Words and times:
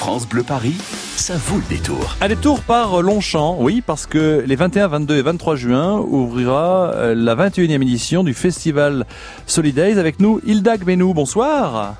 France 0.00 0.26
Bleu 0.26 0.42
Paris, 0.42 0.76
ça 1.16 1.36
vaut 1.36 1.58
le 1.58 1.68
détour. 1.68 2.16
Un 2.22 2.28
détour 2.28 2.62
par 2.62 3.02
Longchamp, 3.02 3.58
oui, 3.60 3.82
parce 3.86 4.06
que 4.06 4.42
les 4.46 4.56
21, 4.56 4.88
22 4.88 5.18
et 5.18 5.20
23 5.20 5.56
juin 5.56 5.98
ouvrira 5.98 6.90
euh, 6.94 7.14
la 7.14 7.36
21e 7.36 7.82
édition 7.82 8.24
du 8.24 8.32
festival 8.32 9.04
Solidays 9.44 9.98
avec 9.98 10.18
nous, 10.18 10.40
Hilda 10.46 10.78
Gmenou. 10.78 11.12
Bonsoir. 11.12 11.96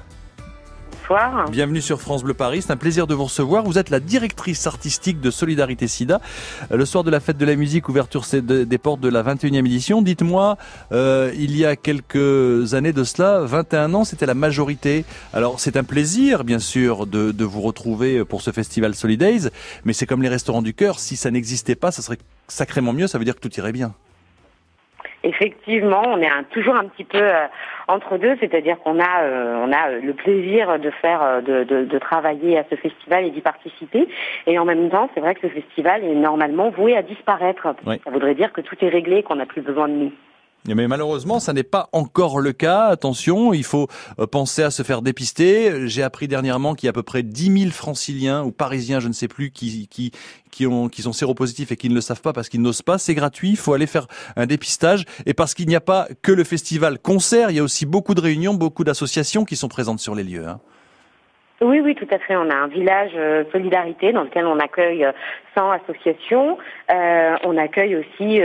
Bienvenue 1.50 1.80
sur 1.80 2.00
France 2.00 2.22
Bleu 2.22 2.34
Paris, 2.34 2.62
c'est 2.62 2.70
un 2.70 2.76
plaisir 2.76 3.08
de 3.08 3.14
vous 3.14 3.24
recevoir. 3.24 3.64
Vous 3.64 3.78
êtes 3.78 3.90
la 3.90 3.98
directrice 3.98 4.68
artistique 4.68 5.20
de 5.20 5.32
Solidarité 5.32 5.88
SIDA. 5.88 6.20
Euh, 6.70 6.76
le 6.76 6.84
soir 6.84 7.02
de 7.02 7.10
la 7.10 7.18
fête 7.18 7.36
de 7.36 7.44
la 7.44 7.56
musique, 7.56 7.88
ouverture 7.88 8.24
des 8.32 8.78
portes 8.78 9.00
de 9.00 9.08
la 9.08 9.24
21e 9.24 9.66
édition. 9.66 10.02
Dites-moi, 10.02 10.56
euh, 10.92 11.32
il 11.36 11.56
y 11.56 11.66
a 11.66 11.74
quelques 11.74 12.74
années 12.74 12.92
de 12.92 13.02
cela, 13.02 13.40
21 13.40 13.92
ans, 13.94 14.04
c'était 14.04 14.24
la 14.24 14.34
majorité. 14.34 15.04
Alors 15.32 15.58
c'est 15.58 15.76
un 15.76 15.82
plaisir, 15.82 16.44
bien 16.44 16.60
sûr, 16.60 17.08
de, 17.08 17.32
de 17.32 17.44
vous 17.44 17.60
retrouver 17.60 18.24
pour 18.24 18.40
ce 18.40 18.52
festival 18.52 18.94
Solidays, 18.94 19.50
mais 19.84 19.92
c'est 19.92 20.06
comme 20.06 20.22
les 20.22 20.28
restaurants 20.28 20.62
du 20.62 20.74
cœur, 20.74 21.00
si 21.00 21.16
ça 21.16 21.32
n'existait 21.32 21.74
pas, 21.74 21.90
ça 21.90 22.02
serait 22.02 22.18
sacrément 22.46 22.92
mieux, 22.92 23.08
ça 23.08 23.18
veut 23.18 23.24
dire 23.24 23.34
que 23.34 23.40
tout 23.40 23.52
irait 23.58 23.72
bien. 23.72 23.94
Effectivement, 25.22 26.02
on 26.06 26.18
est 26.18 26.30
toujours 26.50 26.76
un 26.76 26.86
petit 26.86 27.04
peu 27.04 27.20
euh, 27.20 27.46
entre 27.88 28.16
deux, 28.16 28.36
c'est-à-dire 28.40 28.78
qu'on 28.78 28.98
a, 28.98 29.22
euh, 29.22 29.66
on 29.66 29.70
a 29.70 29.90
le 29.90 30.14
plaisir 30.14 30.78
de 30.78 30.90
faire, 30.90 31.22
euh, 31.22 31.40
de, 31.42 31.84
de, 31.84 31.98
travailler 31.98 32.58
à 32.58 32.64
ce 32.70 32.74
festival 32.76 33.26
et 33.26 33.30
d'y 33.30 33.42
participer, 33.42 34.08
et 34.46 34.58
en 34.58 34.64
même 34.64 34.88
temps, 34.88 35.10
c'est 35.14 35.20
vrai 35.20 35.34
que 35.34 35.46
ce 35.46 35.52
festival 35.52 36.04
est 36.04 36.14
normalement 36.14 36.70
voué 36.70 36.96
à 36.96 37.02
disparaître. 37.02 37.74
Ça 37.84 38.10
voudrait 38.10 38.34
dire 38.34 38.52
que 38.52 38.62
tout 38.62 38.76
est 38.80 38.88
réglé, 38.88 39.22
qu'on 39.22 39.36
n'a 39.36 39.46
plus 39.46 39.60
besoin 39.60 39.88
de 39.88 39.94
nous. 39.94 40.12
Mais 40.66 40.86
malheureusement, 40.86 41.40
ça 41.40 41.52
n'est 41.54 41.62
pas 41.62 41.88
encore 41.92 42.38
le 42.38 42.52
cas. 42.52 42.86
Attention, 42.86 43.54
il 43.54 43.64
faut 43.64 43.88
euh, 44.18 44.26
penser 44.26 44.62
à 44.62 44.70
se 44.70 44.82
faire 44.82 45.00
dépister. 45.00 45.88
J'ai 45.88 46.02
appris 46.02 46.28
dernièrement 46.28 46.74
qu'il 46.74 46.86
y 46.86 46.88
a 46.88 46.90
à 46.90 46.92
peu 46.92 47.02
près 47.02 47.22
10 47.22 47.60
000 47.60 47.70
franciliens 47.72 48.42
ou 48.44 48.52
parisiens, 48.52 49.00
je 49.00 49.08
ne 49.08 49.14
sais 49.14 49.26
plus, 49.26 49.50
qui, 49.50 49.88
qui, 49.88 50.12
qui, 50.50 50.66
ont, 50.66 50.88
qui 50.88 51.00
sont 51.02 51.14
séropositifs 51.14 51.72
et 51.72 51.76
qui 51.76 51.88
ne 51.88 51.94
le 51.94 52.02
savent 52.02 52.20
pas 52.20 52.34
parce 52.34 52.50
qu'ils 52.50 52.60
n'osent 52.60 52.82
pas. 52.82 52.98
C'est 52.98 53.14
gratuit, 53.14 53.50
il 53.50 53.56
faut 53.56 53.72
aller 53.72 53.86
faire 53.86 54.06
un 54.36 54.46
dépistage. 54.46 55.06
Et 55.24 55.32
parce 55.32 55.54
qu'il 55.54 55.66
n'y 55.66 55.76
a 55.76 55.80
pas 55.80 56.08
que 56.20 56.32
le 56.32 56.44
festival 56.44 56.98
concert, 56.98 57.50
il 57.50 57.56
y 57.56 57.60
a 57.60 57.64
aussi 57.64 57.86
beaucoup 57.86 58.14
de 58.14 58.20
réunions, 58.20 58.52
beaucoup 58.52 58.84
d'associations 58.84 59.46
qui 59.46 59.56
sont 59.56 59.68
présentes 59.68 60.00
sur 60.00 60.14
les 60.14 60.24
lieux. 60.24 60.46
Hein. 60.46 60.60
Oui, 61.62 61.78
oui, 61.84 61.94
tout 61.94 62.06
à 62.10 62.18
fait. 62.18 62.36
On 62.36 62.48
a 62.48 62.54
un 62.54 62.68
village 62.68 63.10
euh, 63.14 63.44
solidarité 63.52 64.12
dans 64.12 64.22
lequel 64.22 64.46
on 64.46 64.58
accueille 64.58 65.06
100 65.54 65.60
euh, 65.60 65.74
associations. 65.74 66.56
Euh, 66.90 67.36
on 67.44 67.58
accueille 67.58 67.96
aussi 67.96 68.40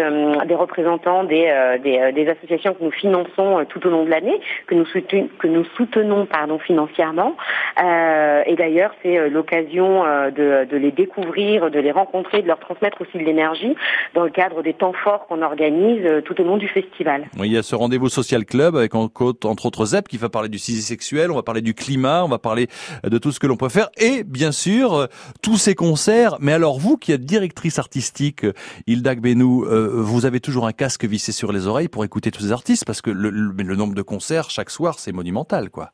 des 0.46 0.56
représentants 0.56 1.24
des, 1.24 1.80
des, 1.82 2.28
associations 2.28 2.74
que 2.74 2.84
nous 2.84 2.92
finançons 2.92 3.66
tout 3.70 3.88
au 3.88 3.90
long 3.90 4.04
de 4.04 4.10
l'année, 4.10 4.42
que 4.68 4.76
nous 4.76 4.86
soutenons, 4.86 5.30
que 5.40 5.48
nous 5.48 5.64
soutenons 5.78 6.26
pardon, 6.26 6.60
financièrement. 6.60 7.38
et 7.80 8.56
d'ailleurs, 8.58 8.94
c'est 9.02 9.30
l'occasion 9.30 10.04
de, 10.04 10.66
de, 10.66 10.78
les 10.78 10.92
découvrir, 10.92 11.72
de 11.72 11.80
les 11.80 11.92
rencontrer, 11.92 12.42
de 12.42 12.48
leur 12.48 12.60
transmettre 12.60 13.02
aussi 13.02 13.18
de 13.18 13.24
l'énergie 13.24 13.76
dans 14.14 14.24
le 14.24 14.30
cadre 14.30 14.62
des 14.62 14.74
temps 14.74 14.94
forts 14.94 15.26
qu'on 15.28 15.42
organise 15.42 16.06
tout 16.26 16.40
au 16.42 16.44
long 16.44 16.58
du 16.58 16.68
festival. 16.68 17.28
Oui, 17.40 17.48
il 17.48 17.54
y 17.54 17.58
a 17.58 17.64
ce 17.64 17.76
rendez-vous 17.76 18.10
social 18.10 18.46
club 18.46 18.76
avec 18.76 18.94
entre 18.96 19.66
autres 19.66 19.86
ZEP 19.86 20.08
qui 20.08 20.18
va 20.18 20.30
parler 20.30 20.50
du 20.50 20.60
sexuel, 20.60 21.32
on 21.32 21.36
va 21.36 21.44
parler 21.44 21.62
du 21.62 21.74
climat, 21.74 22.24
on 22.26 22.30
va 22.30 22.40
parler 22.40 22.68
de 23.10 23.18
tout 23.18 23.32
ce 23.32 23.40
que 23.40 23.48
l'on 23.48 23.58
peut 23.58 23.70
faire 23.70 23.90
et 23.98 24.24
bien 24.24 24.52
sûr 24.52 24.94
euh, 24.94 25.08
tous 25.42 25.58
ces 25.58 25.76
concerts. 25.76 26.38
Mais 26.40 26.54
alors 26.54 26.80
vous 26.80 26.98
qui 26.98 27.12
êtes 27.12 27.26
directrice 27.26 27.80
artistique, 27.80 28.46
euh, 28.46 28.54
Hilda 28.88 29.16
Benou, 29.16 29.66
euh, 29.66 30.02
vous 30.02 30.26
avez 30.26 30.40
toujours 30.40 30.68
un 30.68 30.74
casque 30.74 31.06
vissé 31.06 31.32
sur 31.32 31.52
les 31.52 31.68
oreilles 31.68 31.88
pour 31.88 32.04
écouter 32.04 32.32
tous 32.32 32.44
ces 32.44 32.52
artistes 32.52 32.86
parce 32.86 33.02
que 33.02 33.12
le, 33.12 33.30
le 33.30 33.76
nombre 33.76 33.96
de 33.96 34.02
concerts 34.02 34.50
chaque 34.50 34.70
soir 34.70 35.00
c'est 35.00 35.12
monumental 35.12 35.70
quoi. 35.70 35.92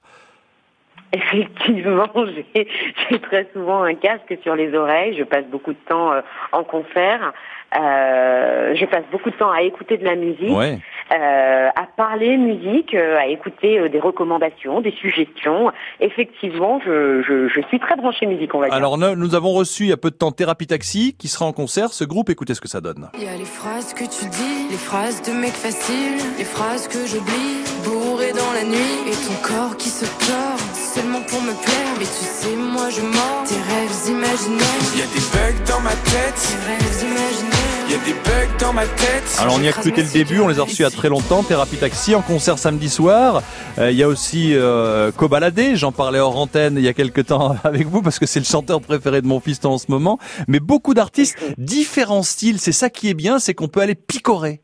Effectivement, 1.14 2.10
j'ai 2.56 3.20
très 3.20 3.48
souvent 3.54 3.84
un 3.84 3.96
casque 3.96 4.38
sur 4.44 4.56
les 4.56 4.74
oreilles. 4.74 5.16
Je 5.18 5.24
passe 5.24 5.46
beaucoup 5.46 5.74
de 5.74 5.80
temps 5.88 6.12
en 6.52 6.64
concert. 6.64 7.34
Euh, 7.80 8.76
je 8.76 8.86
passe 8.86 9.06
beaucoup 9.12 9.30
de 9.30 9.36
temps 9.36 9.52
à 9.52 9.62
écouter 9.62 9.98
de 9.98 10.04
la 10.04 10.16
musique, 10.16 10.52
euh, 10.52 11.70
à 11.74 11.88
parler 11.96 12.36
musique, 12.36 12.94
euh, 12.94 13.18
à 13.18 13.28
écouter 13.28 13.80
euh, 13.80 13.88
des 13.88 14.00
recommandations, 14.00 14.82
des 14.82 14.92
suggestions. 14.92 15.72
Effectivement, 16.02 16.82
je, 16.86 17.22
je, 17.22 17.48
je, 17.48 17.62
suis 17.68 17.80
très 17.80 17.96
branchée 17.96 18.26
musique, 18.26 18.54
on 18.54 18.60
va 18.60 18.68
dire. 18.68 18.76
Alors 18.76 18.98
nous, 18.98 19.36
avons 19.36 19.54
reçu 19.54 19.84
il 19.84 19.90
y 19.90 19.94
a 19.94 19.98
peu 19.98 20.12
de 20.12 20.16
temps 20.16 20.32
Thérapie 20.32 20.68
Taxi 20.68 21.16
qui 21.18 21.30
sera 21.30 21.46
en 21.46 21.54
concert. 21.54 21.94
Ce 21.94 22.04
groupe, 22.04 22.30
écoutez 22.30 22.56
ce 22.56 22.62
que 22.62 22.68
ça 22.68 22.82
donne. 22.82 23.10
Il 23.14 23.24
y 23.24 23.28
a 23.28 23.38
les 23.38 23.46
phrases 23.46 23.94
que 23.94 24.04
tu 24.04 24.30
dis, 24.30 24.68
les 24.70 24.78
phrases 24.78 25.22
de 25.22 25.32
mec 25.32 25.52
facile, 25.52 26.18
les 26.38 26.44
phrases 26.44 26.90
que 26.90 27.06
j'oublie, 27.08 27.64
bourré 27.86 28.34
dans 28.34 28.52
la 28.54 28.66
nuit, 28.66 29.08
et 29.08 29.12
ton 29.12 29.48
corps 29.48 29.78
qui 29.78 29.88
se 29.88 30.06
tord 30.20 30.81
seulement 30.94 31.22
pour 31.22 31.42
me 31.42 31.54
plaire. 31.54 31.94
Mais 32.00 32.06
tu 32.06 32.26
sais, 32.26 32.56
moi 32.56 32.90
je 32.90 33.02
mens 33.02 33.44
tes 33.46 33.56
rêves 33.56 33.92
imaginaires. 34.10 34.68
Il 34.94 35.00
y 35.00 35.04
a 35.04 35.06
des 35.06 35.20
bugs 35.32 35.64
dans 35.68 35.80
ma 35.82 35.92
tête, 35.92 36.36
tes 36.36 36.72
rêves 36.72 37.04
imaginaires. 37.04 37.62
Il 37.88 37.92
y 37.92 37.96
a 37.96 38.06
des 38.06 38.14
bugs 38.14 38.58
dans 38.60 38.74
ma 38.74 38.86
tête. 38.86 39.38
Alors 39.40 39.56
on 39.58 39.62
y 39.62 39.68
a 39.68 39.72
cru 39.72 39.92
le 39.92 40.14
début, 40.14 40.40
on 40.40 40.48
les 40.48 40.60
a 40.60 40.64
reçus 40.64 40.78
il 40.78 40.84
y 40.84 40.86
a 40.86 40.90
très 40.90 41.10
longtemps. 41.10 41.44
Thérapie 41.44 41.78
Taxi 41.78 42.16
en 42.16 42.22
concert 42.22 42.58
samedi 42.58 42.90
soir. 42.90 43.44
Euh, 43.78 43.92
il 43.92 43.98
y 43.98 44.04
a 44.04 44.08
aussi 44.08 44.54
euh, 44.54 45.12
Cobaladé, 45.12 45.76
j'en 45.76 45.92
parlais 45.92 46.20
hors 46.20 46.38
antenne 46.38 46.76
il 46.78 46.84
y 46.84 46.88
a 46.88 46.94
quelques 46.94 47.28
temps 47.28 47.56
avec 47.64 47.88
vous 47.88 48.02
parce 48.02 48.20
que 48.20 48.26
c'est 48.26 48.40
le 48.40 48.46
chanteur 48.46 48.82
préféré 48.82 49.22
de 49.22 49.28
mon 49.28 49.40
fils 49.40 49.60
en 49.64 49.78
ce 49.78 49.86
moment. 49.90 50.20
Mais 50.48 50.60
beaucoup 50.60 50.94
d'artistes, 50.94 51.38
différents 51.58 52.24
styles, 52.24 52.60
c'est 52.60 52.72
ça 52.72 52.90
qui 52.90 53.10
est 53.10 53.14
bien, 53.14 53.40
c'est 53.40 53.54
qu'on 53.54 53.68
peut 53.68 53.82
aller 53.82 53.96
picorer. 53.96 54.62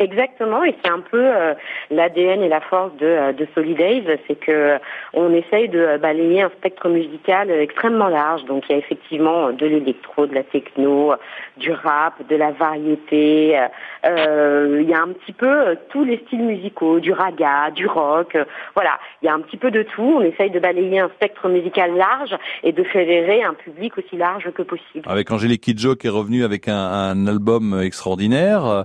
Exactement, 0.00 0.62
et 0.62 0.76
c'est 0.80 0.92
un 0.92 1.00
peu 1.00 1.20
euh, 1.20 1.54
l'ADN 1.90 2.40
et 2.42 2.48
la 2.48 2.60
force 2.60 2.94
de, 2.98 3.06
euh, 3.06 3.32
de 3.32 3.48
Solidays, 3.52 4.04
c'est 4.28 4.38
que 4.38 4.78
on 5.12 5.34
essaye 5.34 5.68
de 5.68 5.96
balayer 5.96 6.42
un 6.42 6.50
spectre 6.50 6.88
musical 6.88 7.50
extrêmement 7.50 8.06
large. 8.06 8.44
Donc 8.44 8.62
il 8.68 8.72
y 8.72 8.74
a 8.76 8.78
effectivement 8.78 9.50
de 9.50 9.66
l'électro, 9.66 10.28
de 10.28 10.36
la 10.36 10.44
techno, 10.44 11.14
du 11.56 11.72
rap, 11.72 12.14
de 12.28 12.36
la 12.36 12.52
variété. 12.52 13.58
Euh, 14.06 14.78
il 14.80 14.88
y 14.88 14.94
a 14.94 15.02
un 15.02 15.08
petit 15.08 15.32
peu 15.32 15.76
tous 15.90 16.04
les 16.04 16.18
styles 16.26 16.44
musicaux, 16.44 17.00
du 17.00 17.10
raga, 17.10 17.72
du 17.72 17.88
rock. 17.88 18.38
voilà, 18.76 19.00
il 19.22 19.26
y 19.26 19.28
a 19.28 19.34
un 19.34 19.40
petit 19.40 19.56
peu 19.56 19.72
de 19.72 19.82
tout. 19.82 20.18
On 20.18 20.20
essaye 20.20 20.50
de 20.50 20.60
balayer 20.60 21.00
un 21.00 21.08
spectre 21.16 21.48
musical 21.48 21.96
large 21.96 22.36
et 22.62 22.70
de 22.70 22.84
fédérer 22.84 23.42
un 23.42 23.54
public 23.54 23.98
aussi 23.98 24.16
large 24.16 24.48
que 24.52 24.62
possible. 24.62 25.08
Avec 25.08 25.28
Angélique 25.32 25.62
Kidjo 25.62 25.96
qui 25.96 26.06
est 26.06 26.10
revenue 26.10 26.44
avec 26.44 26.68
un, 26.68 26.76
un 26.76 27.26
album 27.26 27.80
extraordinaire. 27.82 28.84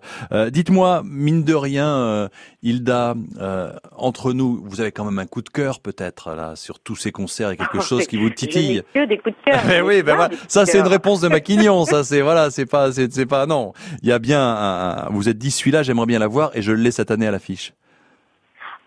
Dites-moi 0.50 1.03
mine 1.03 1.44
de 1.44 1.53
rien, 1.53 1.88
euh, 1.88 2.28
Hilda, 2.62 3.16
euh, 3.40 3.72
entre 3.96 4.34
nous, 4.34 4.62
vous 4.64 4.81
avez 4.81 4.91
quand 4.91 5.06
même 5.06 5.19
un 5.19 5.25
coup 5.25 5.41
de 5.41 5.50
cœur 5.50 5.80
peut-être 5.80 6.34
là 6.36 6.56
sur 6.56 6.80
tous 6.80 6.96
ces 6.96 7.12
concerts 7.12 7.52
et 7.52 7.58
quelque 7.58 7.81
chose 7.81 8.08
qui 8.08 8.18
vous 8.18 8.30
titille. 8.30 8.84
Que 8.94 9.06
des 9.06 9.18
coups 9.18 9.36
de 9.36 9.52
cœur. 9.52 9.62
Mais 9.68 9.81
oui, 9.81 10.03
ben 10.03 10.30
ça 10.47 10.66
c'est 10.66 10.80
une 10.80 10.88
réponse 10.88 11.22
de 11.22 11.28
Maquignon, 11.28 11.86
ça 11.86 12.03
c'est 12.03 12.22
voilà, 12.22 12.50
c'est 12.50 12.66
pas, 12.66 12.91
c'est 12.91 13.25
pas 13.25 13.46
non. 13.46 13.74
Il 14.02 14.09
y 14.09 14.12
a 14.12 14.19
bien, 14.19 14.41
un, 14.41 15.09
vous 15.09 15.30
êtes 15.30 15.38
dit 15.38 15.52
celui-là, 15.52 15.84
j'aimerais 15.84 16.06
bien 16.06 16.19
l'avoir 16.19 16.56
et 16.56 16.62
je 16.62 16.72
l'ai 16.72 16.91
cette 16.91 17.12
année 17.12 17.28
à 17.28 17.31
l'affiche. 17.31 17.74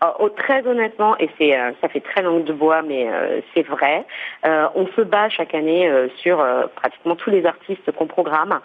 Oh, 0.04 0.09
oh, 0.19 0.28
très 0.28 0.66
honnêtement, 0.66 1.16
et 1.19 1.31
c'est 1.38 1.59
euh, 1.59 1.72
ça 1.81 1.88
fait 1.88 2.00
très 2.00 2.21
langue 2.21 2.44
de 2.44 2.53
bois, 2.53 2.83
mais 2.83 3.09
c'est 3.54 3.62
vrai. 3.62 4.04
on 4.44 4.87
se 4.94 5.00
bat 5.00 5.28
chaque 5.31 5.54
année 5.54 5.91
sur 6.19 6.44
pratiquement 6.77 7.16
tous 7.16 7.31
les 7.31 7.47
artistes 7.47 7.91
qu'on 7.93 8.06
programme. 8.06 8.60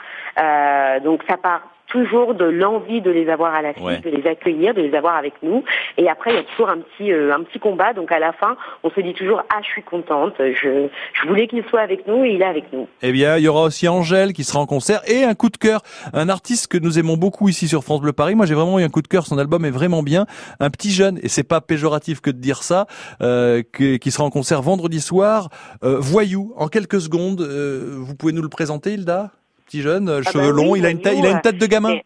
donc 1.04 1.24
ça 1.30 1.38
part 1.38 1.62
toujours 1.88 2.34
de 2.34 2.46
l'envie 2.46 3.02
de 3.02 3.12
les 3.12 3.30
avoir 3.30 3.54
à 3.54 3.62
la 3.62 3.74
suite, 3.74 4.04
de 4.04 4.10
les 4.10 4.28
accueillir, 4.28 4.74
de 4.74 4.82
les 4.82 4.96
avoir 4.96 5.16
avec 5.16 5.34
nous. 5.44 5.64
Et 5.98 6.10
après, 6.10 6.32
il 6.32 6.36
y 6.36 6.40
a 6.40 6.44
toujours 6.44 6.70
un 6.70 6.78
petit, 6.78 7.12
euh, 7.12 7.34
un 7.34 7.44
petit 7.44 7.60
combat. 7.60 7.94
Donc 7.94 8.12
à 8.12 8.20
la 8.20 8.34
fin, 8.34 8.56
on 8.84 8.90
se 8.90 9.00
dit 9.02 9.14
toujours 9.14 9.44
ah, 9.50 9.60
je 9.62 9.68
suis 9.68 9.84
contente. 9.84 10.36
Je, 10.40 10.88
je 11.14 11.28
voulais 11.28 11.48
qu'il 11.48 11.64
soit 11.66 11.82
avec 11.82 12.08
nous 12.08 12.24
et 12.24 12.32
il 12.32 12.42
est 12.42 12.46
avec 12.46 12.72
nous. 12.72 12.88
Eh 13.02 13.12
bien, 13.12 13.38
il 13.38 13.44
y 13.44 13.48
aura 13.48 13.64
aussi 13.64 13.88
Angèle 13.88 14.34
qui 14.34 14.44
sera 14.44 14.60
en 14.60 14.66
concert 14.66 15.02
et 15.08 15.24
un 15.24 15.34
coup 15.34 15.50
de 15.50 15.58
cœur, 15.58 15.82
un 16.14 16.30
artiste 16.30 16.68
que 16.68 16.78
nous 16.78 17.00
aimons 17.00 17.18
beaucoup 17.18 17.50
ici 17.50 17.68
sur 17.68 17.84
France 17.84 18.02
Bleu 18.02 18.14
Paris. 18.14 18.36
Moi, 18.36 18.46
j'ai 18.46 18.56
vraiment 18.56 18.80
eu 18.80 18.84
un 18.84 18.90
coup 18.90 19.02
de 19.02 19.08
cœur. 19.08 19.26
Son 19.26 19.38
album 19.38 19.66
est 19.66 19.72
vraiment 19.72 20.04
bien. 20.04 20.26
Un 20.60 20.70
petit 20.70 20.92
jeune 20.92 21.20
et 21.24 21.28
c'est 21.28 21.44
pas 21.44 21.62
péjoratif 21.62 22.22
que 22.22 22.30
de 22.30 22.38
dire 22.38 22.64
ça, 22.64 22.88
euh, 23.22 23.64
qui 23.72 24.12
sera 24.12 24.24
en 24.24 24.30
concert 24.30 24.62
vendredi 24.62 25.02
soir. 25.02 25.50
Euh, 25.84 25.98
voyou, 26.00 26.54
en 26.58 26.68
quelques 26.68 27.02
secondes, 27.02 27.42
euh, 27.42 27.96
vous 27.98 28.16
pouvez 28.16 28.34
nous 28.34 28.42
le 28.42 28.50
présenter, 28.50 28.94
Hilda? 28.94 29.32
Petit 29.72 29.82
jeune, 29.82 30.10
euh, 30.10 30.22
ah 30.26 30.32
cheveux 30.32 30.52
bah 30.52 30.52
longs, 30.52 30.76
il, 30.76 30.86
a 30.86 30.90
une 30.90 31.00
il 31.00 31.26
a 31.26 31.32
une 31.32 31.42
tête 31.42 31.58
de 31.58 31.66
gamin. 31.66 32.00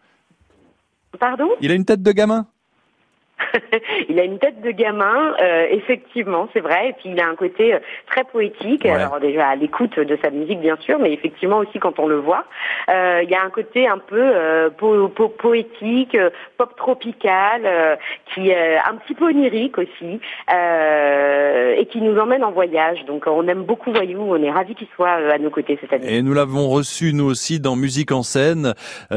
Pardon? 1.19 1.49
Il 1.61 1.71
a 1.71 1.73
une 1.73 1.85
tête 1.85 2.03
de 2.03 2.11
gamin 2.11 2.45
il 4.09 4.19
a 4.19 4.23
une 4.23 4.39
tête 4.39 4.61
de 4.61 4.71
gamin, 4.71 5.33
euh, 5.41 5.67
effectivement, 5.71 6.47
c'est 6.53 6.59
vrai. 6.59 6.89
Et 6.89 6.93
puis 6.93 7.09
il 7.09 7.19
a 7.19 7.27
un 7.27 7.35
côté 7.35 7.73
euh, 7.73 7.79
très 8.07 8.23
poétique. 8.23 8.85
Alors 8.85 9.19
déjà 9.19 9.47
à 9.47 9.55
l'écoute 9.55 9.99
de 9.99 10.17
sa 10.23 10.29
musique, 10.29 10.59
bien 10.59 10.77
sûr, 10.81 10.99
mais 10.99 11.13
effectivement 11.13 11.57
aussi 11.57 11.79
quand 11.79 11.99
on 11.99 12.07
le 12.07 12.17
voit, 12.17 12.45
euh, 12.89 13.21
il 13.23 13.29
y 13.29 13.35
a 13.35 13.43
un 13.43 13.49
côté 13.49 13.87
un 13.87 13.97
peu 13.97 14.69
poétique, 15.37 16.17
pop 16.57 16.75
tropical, 16.77 17.97
qui 18.33 18.49
est 18.49 18.77
un 18.77 18.95
petit 18.95 19.13
peu 19.13 19.25
onirique 19.25 19.77
aussi, 19.77 20.19
et 20.49 21.85
qui 21.87 22.01
nous 22.01 22.17
emmène 22.17 22.43
en 22.43 22.51
voyage. 22.51 23.05
Donc 23.05 23.25
on 23.27 23.47
aime 23.47 23.63
beaucoup 23.63 23.91
Voyou. 23.91 24.21
On 24.21 24.41
est 24.41 24.51
ravis 24.51 24.75
qu'il 24.75 24.87
soit 24.95 25.09
à 25.09 25.37
nos 25.37 25.49
côtés 25.49 25.77
cette 25.79 25.93
année. 25.93 26.15
Et 26.15 26.21
nous 26.21 26.33
l'avons 26.33 26.69
reçu 26.69 27.13
nous 27.13 27.25
aussi 27.25 27.59
dans 27.59 27.75
Musique 27.75 28.11
en 28.11 28.23
scène 28.23 28.73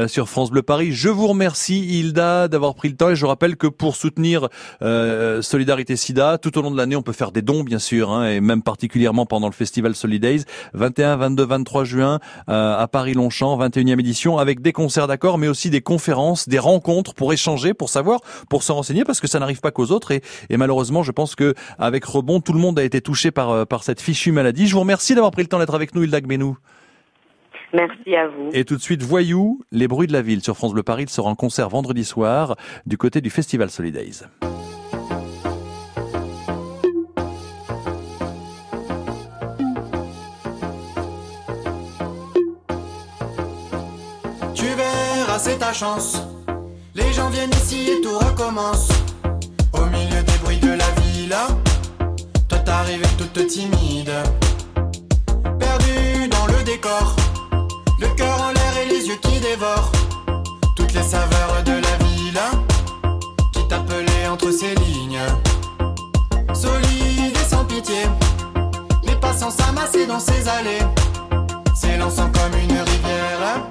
sur 0.07 0.27
France 0.27 0.51
Bleu 0.51 0.61
Paris. 0.61 0.91
Je 0.91 1.09
vous 1.09 1.27
remercie 1.27 1.99
Hilda 1.99 2.47
d'avoir 2.47 2.75
pris 2.75 2.89
le 2.89 2.95
temps 2.95 3.09
et 3.09 3.15
je 3.15 3.25
rappelle 3.25 3.55
que 3.55 3.67
pour 3.67 3.95
soutenir 3.95 4.18
soutenir 4.19 4.49
euh, 4.81 5.41
Solidarité 5.41 5.95
SIDA. 5.95 6.37
Tout 6.37 6.57
au 6.57 6.61
long 6.61 6.71
de 6.71 6.77
l'année, 6.77 6.97
on 6.97 7.01
peut 7.01 7.13
faire 7.13 7.31
des 7.31 7.41
dons, 7.41 7.63
bien 7.63 7.79
sûr, 7.79 8.11
hein, 8.11 8.29
et 8.29 8.41
même 8.41 8.61
particulièrement 8.61 9.25
pendant 9.25 9.47
le 9.47 9.53
festival 9.53 9.95
Solidays. 9.95 10.41
21, 10.73 11.15
22, 11.15 11.45
23 11.45 11.83
juin 11.85 12.19
euh, 12.49 12.77
à 12.77 12.87
Paris-Longchamp, 12.89 13.57
21e 13.57 13.99
édition, 13.99 14.37
avec 14.37 14.61
des 14.61 14.73
concerts 14.73 15.07
d'accord, 15.07 15.37
mais 15.37 15.47
aussi 15.47 15.69
des 15.69 15.79
conférences, 15.79 16.49
des 16.49 16.59
rencontres 16.59 17.13
pour 17.13 17.31
échanger, 17.31 17.73
pour 17.73 17.87
savoir, 17.89 18.19
pour 18.49 18.63
se 18.63 18.73
renseigner, 18.73 19.05
parce 19.05 19.21
que 19.21 19.27
ça 19.27 19.39
n'arrive 19.39 19.61
pas 19.61 19.71
qu'aux 19.71 19.91
autres. 19.91 20.11
Et, 20.11 20.21
et, 20.49 20.57
malheureusement, 20.57 21.01
je 21.01 21.13
pense 21.13 21.35
que 21.35 21.53
avec 21.77 22.03
Rebond, 22.03 22.41
tout 22.41 22.53
le 22.53 22.59
monde 22.59 22.77
a 22.77 22.83
été 22.83 22.99
touché 22.99 23.31
par, 23.31 23.51
euh, 23.51 23.65
par 23.65 23.83
cette 23.83 24.01
fichue 24.01 24.33
maladie. 24.33 24.67
Je 24.67 24.73
vous 24.73 24.81
remercie 24.81 25.15
d'avoir 25.15 25.31
pris 25.31 25.43
le 25.43 25.47
temps 25.47 25.59
d'être 25.59 25.75
avec 25.75 25.95
nous, 25.95 26.03
Hilda 26.03 26.19
Gbenou. 26.19 26.57
Merci 27.73 28.15
à 28.15 28.27
vous. 28.27 28.49
Et 28.53 28.65
tout 28.65 28.75
de 28.75 28.81
suite, 28.81 29.03
Voyou, 29.03 29.61
les 29.71 29.87
bruits 29.87 30.07
de 30.07 30.13
la 30.13 30.21
ville 30.21 30.41
sur 30.41 30.55
France 30.55 30.73
Bleu 30.73 30.83
Paris. 30.83 31.03
Il 31.03 31.09
sera 31.09 31.29
en 31.29 31.35
concert 31.35 31.69
vendredi 31.69 32.03
soir 32.03 32.55
du 32.85 32.97
côté 32.97 33.21
du 33.21 33.29
Festival 33.29 33.69
Solidays. 33.69 34.25
Tu 44.55 44.65
verras, 44.65 45.39
c'est 45.39 45.59
ta 45.59 45.73
chance. 45.73 46.21
Les 46.95 47.13
gens 47.13 47.29
viennent 47.29 47.51
ici 47.51 47.89
et 47.91 48.01
tout 48.01 48.17
recommence. 48.17 48.89
Au 49.73 49.85
milieu 49.85 50.23
des 50.23 50.37
bruits 50.43 50.59
de 50.59 50.69
la 50.69 50.89
ville, 51.01 51.35
toi 52.47 52.57
t'arrives 52.59 53.05
toute 53.17 53.47
timide. 53.47 54.11
Perdu 55.59 56.27
dans 56.29 56.47
le 56.47 56.63
décor, 56.65 57.15
le 57.99 58.07
cœur 58.15 58.41
en 58.41 58.51
l'air 58.51 58.77
et 58.81 58.85
les 58.85 59.07
yeux 59.07 59.17
qui 59.21 59.39
dévorent. 59.39 59.91
Toutes 60.75 60.93
les 60.93 61.03
saveurs 61.03 61.63
de 61.65 61.71
la 61.71 62.05
ville 62.05 62.41
qui 63.51 63.67
t'appelaient 63.67 64.27
entre 64.31 64.51
ces 64.51 64.75
lignes. 64.75 65.19
Solide 66.53 67.35
et 67.35 67.49
sans 67.49 67.65
pitié, 67.65 68.03
les 69.03 69.15
passants 69.15 69.51
s'amassaient 69.51 70.07
dans 70.07 70.19
ces 70.19 70.47
allées, 70.47 70.85
s'élançant 71.73 72.29
comme 72.31 72.59
une 72.59 72.77
rivière 72.77 73.61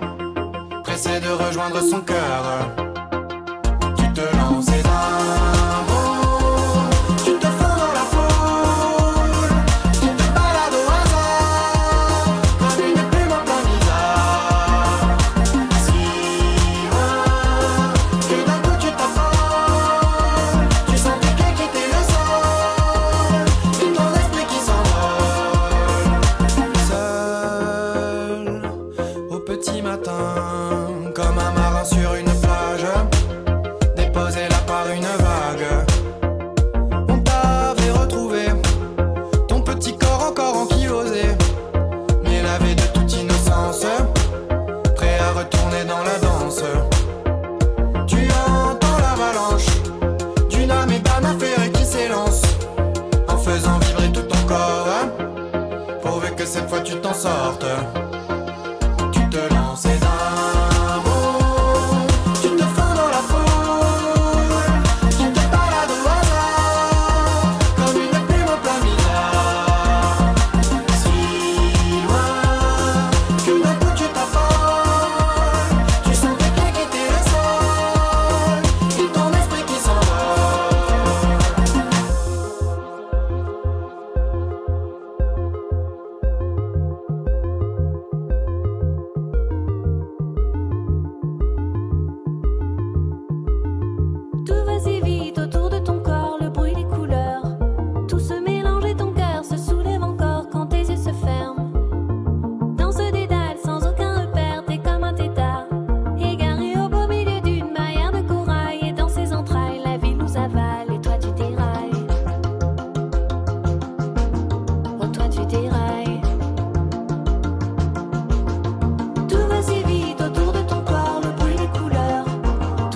pressé 0.85 1.21
de 1.21 1.31
rejoindre 1.31 1.81
son 1.81 2.01
cœur. 2.01 2.88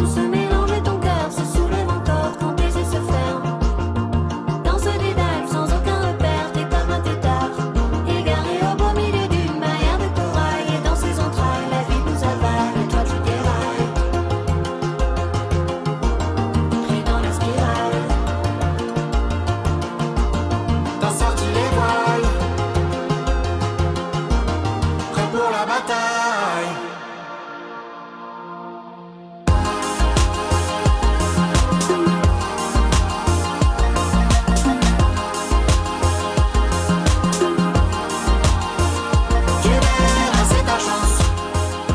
Tout 0.02 0.08
se 0.08 0.31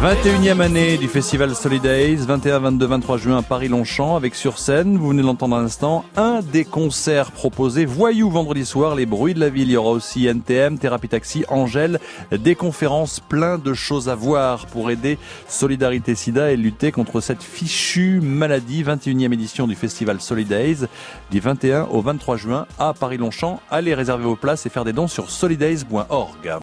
21e 0.07 0.61
année 0.61 0.97
du 0.97 1.09
festival 1.09 1.53
Solidays, 1.53 2.15
21, 2.15 2.59
22, 2.59 2.85
23 2.85 3.17
juin 3.17 3.37
à 3.39 3.41
Paris-Longchamp, 3.41 4.15
avec 4.15 4.35
sur 4.35 4.57
scène, 4.57 4.97
vous 4.97 5.09
venez 5.09 5.21
l'entendre 5.21 5.57
à 5.57 5.61
l'instant, 5.61 6.05
un 6.15 6.39
des 6.39 6.63
concerts 6.63 7.33
proposés, 7.33 7.83
Voyou 7.83 8.29
vendredi 8.29 8.65
soir, 8.65 8.95
les 8.95 9.05
bruits 9.05 9.33
de 9.33 9.41
la 9.41 9.49
ville. 9.49 9.67
Il 9.67 9.73
y 9.73 9.75
aura 9.75 9.89
aussi 9.89 10.25
NTM, 10.25 10.77
Thérapie 10.77 11.09
Taxi, 11.09 11.43
Angèle, 11.49 11.99
des 12.31 12.55
conférences, 12.55 13.19
plein 13.19 13.57
de 13.57 13.73
choses 13.73 14.07
à 14.07 14.15
voir 14.15 14.67
pour 14.67 14.89
aider 14.91 15.17
Solidarité 15.49 16.15
Sida 16.15 16.53
et 16.53 16.55
lutter 16.55 16.93
contre 16.93 17.19
cette 17.19 17.43
fichue 17.43 18.21
maladie. 18.21 18.85
21e 18.85 19.33
édition 19.33 19.67
du 19.67 19.75
festival 19.75 20.21
Solidays, 20.21 20.87
du 21.31 21.41
21 21.41 21.83
au 21.91 22.01
23 22.01 22.37
juin 22.37 22.65
à 22.79 22.93
Paris-Longchamp. 22.93 23.59
Allez 23.69 23.93
réserver 23.93 24.23
vos 24.23 24.37
places 24.37 24.65
et 24.65 24.69
faire 24.69 24.85
des 24.85 24.93
dons 24.93 25.09
sur 25.09 25.29
solidays.org. 25.29 26.53